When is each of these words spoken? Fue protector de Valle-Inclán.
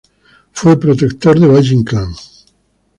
Fue 0.51 0.79
protector 0.79 1.39
de 1.39 1.45
Valle-Inclán. 1.45 2.09